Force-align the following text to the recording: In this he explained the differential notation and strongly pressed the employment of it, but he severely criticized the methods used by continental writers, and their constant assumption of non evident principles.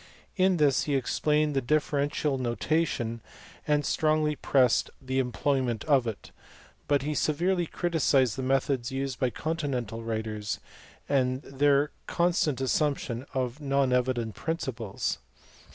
In 0.35 0.57
this 0.57 0.85
he 0.85 0.95
explained 0.95 1.55
the 1.55 1.61
differential 1.61 2.39
notation 2.39 3.21
and 3.67 3.85
strongly 3.85 4.35
pressed 4.35 4.89
the 4.99 5.19
employment 5.19 5.83
of 5.83 6.07
it, 6.07 6.31
but 6.87 7.03
he 7.03 7.13
severely 7.13 7.67
criticized 7.67 8.35
the 8.35 8.41
methods 8.41 8.91
used 8.91 9.19
by 9.19 9.29
continental 9.29 10.01
writers, 10.01 10.57
and 11.07 11.43
their 11.43 11.91
constant 12.07 12.61
assumption 12.61 13.27
of 13.35 13.61
non 13.61 13.93
evident 13.93 14.33
principles. 14.33 15.19